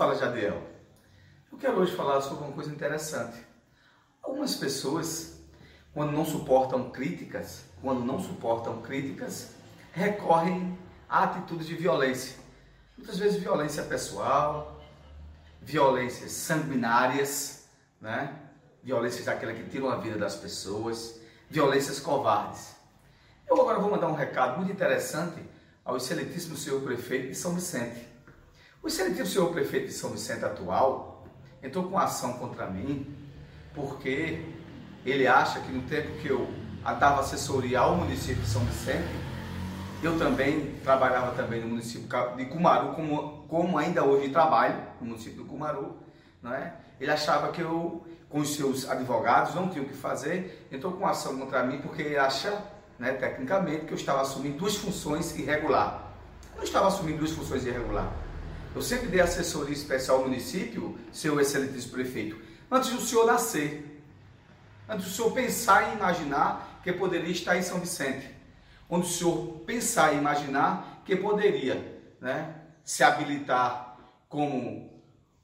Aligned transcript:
Fala 0.00 0.14
Jadiel. 0.14 0.62
Eu 1.52 1.58
quero 1.58 1.78
hoje 1.78 1.94
falar 1.94 2.22
sobre 2.22 2.44
uma 2.44 2.54
coisa 2.54 2.70
interessante. 2.70 3.36
Algumas 4.22 4.54
pessoas, 4.54 5.38
quando 5.92 6.12
não 6.12 6.24
suportam 6.24 6.90
críticas, 6.90 7.64
quando 7.82 8.02
não 8.02 8.18
suportam 8.18 8.80
críticas, 8.80 9.50
recorrem 9.92 10.78
a 11.06 11.24
atitudes 11.24 11.66
de 11.66 11.74
violência. 11.74 12.34
Muitas 12.96 13.18
vezes 13.18 13.42
violência 13.42 13.82
pessoal, 13.82 14.82
violências 15.60 16.32
sanguinárias, 16.32 17.68
né? 18.00 18.34
violências 18.82 19.26
daquela 19.26 19.52
que 19.52 19.68
tiram 19.68 19.90
a 19.90 19.96
vida 19.96 20.16
das 20.16 20.34
pessoas, 20.34 21.20
violências 21.50 22.00
covardes. 22.00 22.74
Eu 23.46 23.60
agora 23.60 23.78
vou 23.78 23.90
mandar 23.90 24.08
um 24.08 24.14
recado 24.14 24.56
muito 24.56 24.72
interessante 24.72 25.42
ao 25.84 25.98
excelentíssimo 25.98 26.56
senhor 26.56 26.80
prefeito 26.80 27.28
de 27.28 27.34
São 27.34 27.54
Vicente. 27.54 28.09
O 28.82 28.88
excelentíssimo 28.88 29.26
senhor 29.26 29.52
prefeito 29.52 29.88
de 29.88 29.92
São 29.92 30.08
Vicente 30.10 30.42
atual 30.42 31.22
entrou 31.62 31.84
com 31.84 31.98
ação 31.98 32.32
contra 32.34 32.66
mim 32.66 33.14
porque 33.74 34.42
ele 35.04 35.26
acha 35.26 35.60
que 35.60 35.70
no 35.70 35.82
tempo 35.82 36.18
que 36.18 36.28
eu 36.28 36.48
dava 36.98 37.20
assessoria 37.20 37.80
ao 37.80 37.94
município 37.94 38.42
de 38.42 38.48
São 38.48 38.64
Vicente, 38.64 39.14
eu 40.02 40.18
também 40.18 40.76
trabalhava 40.82 41.32
também 41.32 41.60
no 41.60 41.68
município 41.68 42.08
de 42.38 42.46
Cumaru, 42.46 42.94
como, 42.94 43.44
como 43.48 43.76
ainda 43.76 44.02
hoje 44.02 44.30
trabalho 44.30 44.82
no 44.98 45.08
município 45.08 45.42
de 45.42 45.48
Cumaru, 45.48 45.98
não 46.42 46.54
é? 46.54 46.72
Ele 46.98 47.10
achava 47.10 47.52
que 47.52 47.60
eu, 47.60 48.02
com 48.30 48.38
os 48.38 48.54
seus 48.54 48.88
advogados, 48.88 49.54
não 49.54 49.68
tinha 49.68 49.84
o 49.84 49.88
que 49.88 49.94
fazer, 49.94 50.66
entrou 50.72 50.94
com 50.94 51.06
ação 51.06 51.38
contra 51.38 51.62
mim 51.64 51.82
porque 51.82 52.00
ele 52.00 52.16
acha, 52.16 52.64
né, 52.98 53.12
tecnicamente, 53.12 53.84
que 53.84 53.92
eu 53.92 53.98
estava 53.98 54.22
assumindo 54.22 54.56
duas 54.56 54.76
funções 54.76 55.38
irregular. 55.38 56.14
Eu 56.52 56.58
não 56.58 56.64
estava 56.64 56.88
assumindo 56.88 57.18
duas 57.18 57.32
funções 57.32 57.66
irregular. 57.66 58.10
Eu 58.74 58.82
sempre 58.82 59.08
dei 59.08 59.20
assessoria 59.20 59.74
especial 59.74 60.18
ao 60.18 60.24
município, 60.24 60.96
seu 61.12 61.40
excelentíssimo 61.40 61.92
prefeito, 61.92 62.36
antes 62.70 62.90
do 62.90 63.00
senhor 63.00 63.26
nascer. 63.26 63.86
Antes 64.88 65.06
do 65.06 65.12
senhor 65.12 65.32
pensar 65.32 65.90
e 65.90 65.96
imaginar 65.96 66.80
que 66.82 66.92
poderia 66.92 67.30
estar 67.30 67.56
em 67.56 67.62
São 67.62 67.80
Vicente. 67.80 68.28
Onde 68.88 69.06
o 69.06 69.10
senhor 69.10 69.60
pensar 69.66 70.14
e 70.14 70.18
imaginar 70.18 71.02
que 71.04 71.16
poderia 71.16 72.00
né, 72.20 72.54
se 72.84 73.02
habilitar 73.02 73.96
como 74.28 74.90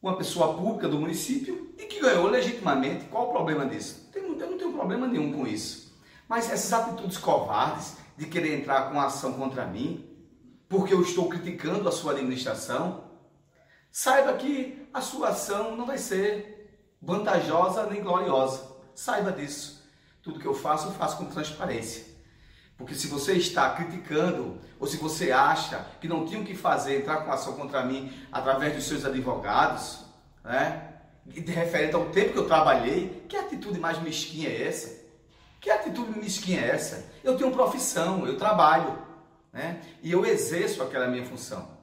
uma 0.00 0.16
pessoa 0.16 0.54
pública 0.54 0.88
do 0.88 0.98
município 0.98 1.74
e 1.76 1.84
que 1.84 2.00
ganhou 2.00 2.28
legitimamente. 2.28 3.06
Qual 3.06 3.28
o 3.28 3.32
problema 3.32 3.66
disso? 3.66 4.08
Eu 4.14 4.28
não 4.50 4.58
tenho 4.58 4.72
problema 4.72 5.06
nenhum 5.06 5.32
com 5.32 5.46
isso. 5.46 5.96
Mas 6.28 6.50
essas 6.50 6.72
atitudes 6.72 7.18
covardes 7.18 7.96
de 8.16 8.26
querer 8.26 8.60
entrar 8.60 8.90
com 8.90 9.00
ação 9.00 9.32
contra 9.32 9.66
mim, 9.66 10.04
porque 10.68 10.94
eu 10.94 11.02
estou 11.02 11.28
criticando 11.28 11.88
a 11.88 11.92
sua 11.92 12.12
administração, 12.12 13.05
Saiba 13.98 14.34
que 14.34 14.86
a 14.92 15.00
sua 15.00 15.28
ação 15.28 15.74
não 15.74 15.86
vai 15.86 15.96
ser 15.96 16.84
vantajosa 17.00 17.86
nem 17.86 18.02
gloriosa. 18.02 18.76
Saiba 18.94 19.32
disso. 19.32 19.88
Tudo 20.22 20.38
que 20.38 20.44
eu 20.44 20.52
faço, 20.52 20.88
eu 20.88 20.92
faço 20.92 21.16
com 21.16 21.24
transparência. 21.24 22.04
Porque 22.76 22.94
se 22.94 23.06
você 23.06 23.32
está 23.32 23.70
criticando, 23.70 24.60
ou 24.78 24.86
se 24.86 24.98
você 24.98 25.32
acha 25.32 25.82
que 25.98 26.06
não 26.06 26.26
tinha 26.26 26.38
o 26.38 26.44
que 26.44 26.54
fazer, 26.54 26.98
entrar 26.98 27.24
com 27.24 27.32
ação 27.32 27.54
contra 27.54 27.86
mim 27.86 28.12
através 28.30 28.74
dos 28.74 28.84
seus 28.84 29.02
advogados, 29.02 30.04
né? 30.44 30.92
E 31.34 31.40
de 31.40 31.52
referente 31.52 31.94
ao 31.94 32.10
tempo 32.10 32.34
que 32.34 32.38
eu 32.38 32.46
trabalhei, 32.46 33.24
que 33.26 33.34
atitude 33.34 33.80
mais 33.80 33.98
mesquinha 34.02 34.50
é 34.50 34.68
essa? 34.68 34.94
Que 35.58 35.70
atitude 35.70 36.18
mesquinha 36.18 36.60
é 36.60 36.68
essa? 36.68 37.10
Eu 37.24 37.38
tenho 37.38 37.50
profissão, 37.50 38.26
eu 38.26 38.36
trabalho, 38.36 38.98
né? 39.50 39.80
E 40.02 40.12
eu 40.12 40.26
exerço 40.26 40.82
aquela 40.82 41.08
minha 41.08 41.24
função. 41.24 41.75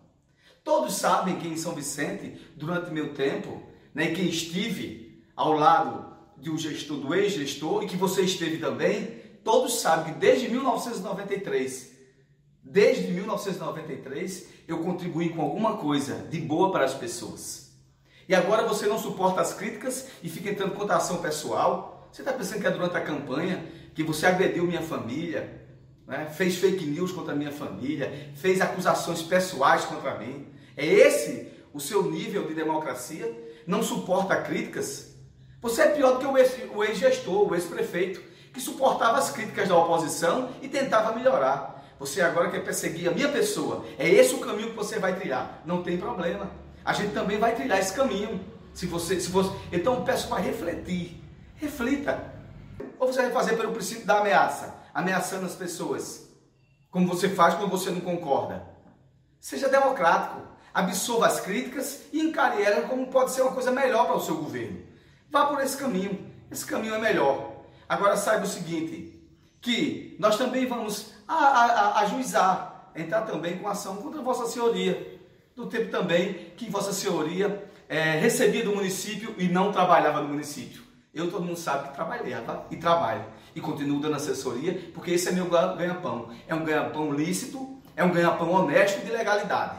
Todos 0.64 0.96
sabem 0.96 1.38
que 1.38 1.48
em 1.48 1.58
São 1.58 1.76
Vicente, 1.76 2.40
durante 2.56 2.92
meu 2.92 3.14
tempo, 3.14 3.62
né, 3.94 4.08
que 4.08 4.22
estive 4.22 5.22
ao 5.36 5.54
lado 5.54 6.14
de 6.38 6.50
um 6.50 6.58
gestor, 6.58 6.98
do 6.98 7.14
ex-gestor 7.14 7.84
e 7.84 7.88
que 7.88 7.98
você 7.98 8.22
esteve 8.22 8.58
também, 8.58 9.22
todos 9.44 9.82
sabem 9.82 10.14
que 10.14 10.20
desde 10.20 10.50
1993, 10.50 11.92
desde 12.64 13.12
1993, 13.12 14.48
eu 14.68 14.80
contribuí 14.80 15.30
com 15.30 15.42
alguma 15.42 15.78
coisa 15.78 16.16
de 16.30 16.40
boa 16.40 16.72
para 16.72 16.86
as 16.86 16.94
pessoas. 16.94 17.74
E 18.28 18.34
agora 18.34 18.66
você 18.66 18.88
não 18.88 18.98
suporta 18.98 19.42
as 19.42 19.54
críticas 19.54 20.08
e 20.24 20.30
fica 20.30 20.50
entrando 20.50 20.76
contra 20.76 20.96
a 20.96 20.98
ação 20.98 21.18
pessoal. 21.18 22.08
Você 22.12 22.22
está 22.22 22.32
pensando 22.32 22.62
que 22.62 22.68
é 22.68 22.72
durante 22.72 22.96
a 22.96 23.02
campanha 23.02 23.66
que 23.94 24.02
você 24.02 24.26
agrediu 24.26 24.64
minha 24.64 24.82
família, 24.82 25.63
né? 26.08 26.30
fez 26.36 26.58
fake 26.58 26.86
news 26.86 27.12
contra 27.12 27.34
a 27.34 27.36
minha 27.36 27.52
família, 27.52 28.32
fez 28.36 28.62
acusações 28.62 29.22
pessoais 29.22 29.86
contra 29.86 30.18
mim. 30.18 30.48
É 30.76 30.86
esse 30.86 31.52
o 31.74 31.80
seu 31.80 32.04
nível 32.04 32.48
de 32.48 32.54
democracia? 32.54 33.32
Não 33.66 33.82
suporta 33.82 34.36
críticas? 34.38 35.14
Você 35.62 35.82
é 35.82 35.90
pior 35.90 36.14
do 36.14 36.20
que 36.20 36.68
o 36.76 36.84
ex-gestor, 36.84 37.50
o 37.50 37.56
ex-prefeito, 37.56 38.22
que 38.52 38.60
suportava 38.60 39.18
as 39.18 39.32
críticas 39.32 39.70
da 39.70 39.78
oposição 39.78 40.50
e 40.62 40.68
tentava 40.68 41.16
melhorar. 41.16 41.74
Você 42.00 42.22
agora 42.22 42.52
quer 42.52 42.64
perseguir 42.64 43.08
a 43.08 43.12
minha 43.12 43.30
pessoa. 43.30 43.86
É 43.98 44.08
esse 44.10 44.36
o 44.36 44.40
caminho 44.40 44.72
que 44.72 44.76
você 44.76 45.00
vai 45.00 45.16
trilhar. 45.16 45.62
Não 45.66 45.82
tem 45.82 45.98
problema. 45.98 46.52
A 46.84 46.92
gente 46.92 47.14
também 47.14 47.40
vai 47.40 47.56
trilhar 47.56 47.80
esse 47.80 47.94
caminho. 47.94 48.42
Se 48.74 48.86
você, 48.86 49.20
se 49.20 49.30
você, 49.30 49.50
então 49.72 50.04
peço 50.04 50.28
para 50.28 50.42
refletir. 50.42 51.24
Reflita. 51.56 52.34
Ou 53.00 53.08
você 53.08 53.22
vai 53.22 53.32
fazer 53.32 53.56
pelo 53.56 53.72
princípio 53.72 54.06
da 54.06 54.20
ameaça, 54.20 54.76
ameaçando 54.94 55.46
as 55.46 55.56
pessoas, 55.56 56.30
como 56.92 57.08
você 57.08 57.30
faz 57.30 57.56
quando 57.56 57.72
você 57.72 57.90
não 57.90 58.02
concorda. 58.02 58.64
Seja 59.40 59.68
democrático 59.68 60.54
absorva 60.74 61.28
as 61.28 61.40
críticas 61.40 62.02
e 62.12 62.20
encare 62.20 62.64
elas 62.64 62.90
como 62.90 63.08
pode 63.08 63.32
ser 63.32 63.44
uma 63.44 63.52
coisa 63.52 63.72
melhor 63.72 64.08
para 64.08 64.16
o 64.16 64.22
seu 64.22 64.36
governo. 64.36 64.82
Vá 65.30 65.46
por 65.46 65.62
esse 65.62 65.78
caminho, 65.78 66.20
esse 66.50 66.66
caminho 66.66 66.96
é 66.96 67.00
melhor. 67.00 67.54
Agora 67.88 68.18
saiba 68.18 68.46
o 68.46 68.48
seguinte, 68.48 69.22
que 69.62 70.16
nós 70.20 70.38
também 70.38 70.66
vamos 70.66 71.14
a, 71.28 71.36
a, 71.36 72.00
ajuizar, 72.02 72.92
entrar 72.96 73.22
também 73.22 73.58
com 73.58 73.68
ação 73.68 73.98
contra 73.98 74.22
Vossa 74.22 74.48
Senhoria, 74.48 75.20
do 75.56 75.68
tempo 75.68 75.92
também 75.92 76.52
que 76.58 76.70
Vossa 76.70 76.92
Senhoria 76.92 77.70
é, 77.88 78.18
recebia 78.18 78.64
do 78.64 78.76
município 78.76 79.36
e 79.38 79.48
não 79.48 79.72
trabalhava 79.72 80.22
no 80.22 80.30
município. 80.30 80.82
Eu, 81.14 81.30
todo 81.30 81.46
mundo 81.46 81.58
sabe 81.58 81.90
que 81.90 81.94
trabalhava 81.94 82.66
e 82.72 82.76
trabalho. 82.76 83.24
E 83.56 83.62
continuo 83.62 84.00
dando 84.00 84.16
assessoria, 84.16 84.90
porque 84.96 85.12
esse 85.12 85.30
é 85.30 85.32
meu 85.32 85.48
ganha-pão. 85.48 86.30
É 86.48 86.56
um 86.56 86.66
ganha-pão 86.66 87.12
lícito, 87.14 87.80
é 87.96 88.04
um 88.04 88.12
ganha-pão 88.12 88.52
honesto 88.52 89.02
e 89.02 89.06
de 89.06 89.12
legalidade. 89.12 89.78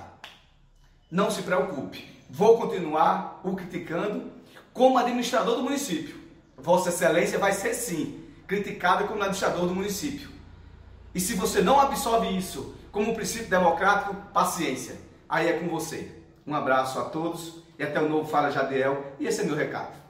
Não 1.11 1.31
se 1.31 1.43
preocupe, 1.43 2.09
vou 2.31 2.57
continuar 2.57 3.41
o 3.43 3.57
criticando 3.57 4.31
como 4.73 4.97
administrador 4.97 5.57
do 5.57 5.63
município. 5.65 6.23
Vossa 6.57 6.91
Excelência 6.91 7.39
vai 7.39 7.53
ser 7.53 7.75
sim 7.75 8.23
criticada 8.47 9.05
como 9.05 9.21
administrador 9.21 9.67
do 9.67 9.75
município. 9.75 10.31
E 11.13 11.19
se 11.19 11.35
você 11.35 11.61
não 11.61 11.81
absorve 11.81 12.29
isso 12.29 12.75
como 12.93 13.15
princípio 13.15 13.49
democrático, 13.49 14.15
paciência. 14.33 14.97
Aí 15.29 15.49
é 15.49 15.59
com 15.59 15.69
você. 15.69 16.13
Um 16.47 16.55
abraço 16.55 16.99
a 17.01 17.05
todos 17.05 17.63
e 17.77 17.83
até 17.83 18.01
o 18.01 18.09
novo 18.09 18.29
Fala 18.29 18.51
Jadiel. 18.51 19.15
E 19.19 19.27
esse 19.27 19.41
é 19.41 19.45
meu 19.45 19.57
recado. 19.57 20.04